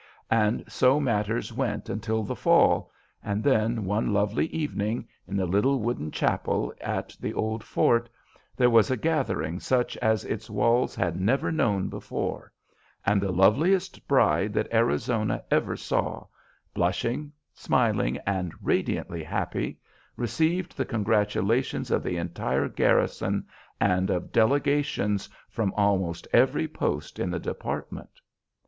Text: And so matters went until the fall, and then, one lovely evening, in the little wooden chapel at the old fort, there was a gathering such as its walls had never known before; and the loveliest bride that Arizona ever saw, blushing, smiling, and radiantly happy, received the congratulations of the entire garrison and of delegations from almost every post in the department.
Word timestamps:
And 0.31 0.63
so 0.67 0.99
matters 0.99 1.53
went 1.53 1.87
until 1.87 2.23
the 2.23 2.35
fall, 2.35 2.89
and 3.23 3.43
then, 3.43 3.85
one 3.85 4.11
lovely 4.11 4.47
evening, 4.47 5.07
in 5.27 5.37
the 5.37 5.45
little 5.45 5.79
wooden 5.79 6.09
chapel 6.09 6.73
at 6.81 7.15
the 7.21 7.35
old 7.35 7.63
fort, 7.63 8.09
there 8.57 8.71
was 8.71 8.89
a 8.89 8.97
gathering 8.97 9.59
such 9.59 9.95
as 9.97 10.25
its 10.25 10.49
walls 10.49 10.95
had 10.95 11.21
never 11.21 11.51
known 11.51 11.87
before; 11.87 12.51
and 13.05 13.21
the 13.21 13.31
loveliest 13.31 14.07
bride 14.07 14.53
that 14.53 14.73
Arizona 14.73 15.43
ever 15.51 15.77
saw, 15.77 16.25
blushing, 16.73 17.31
smiling, 17.53 18.17
and 18.25 18.53
radiantly 18.59 19.21
happy, 19.23 19.77
received 20.17 20.75
the 20.75 20.83
congratulations 20.83 21.91
of 21.91 22.01
the 22.01 22.17
entire 22.17 22.67
garrison 22.67 23.45
and 23.79 24.09
of 24.09 24.31
delegations 24.31 25.29
from 25.47 25.71
almost 25.77 26.27
every 26.33 26.67
post 26.67 27.19
in 27.19 27.29
the 27.29 27.37
department. 27.37 28.19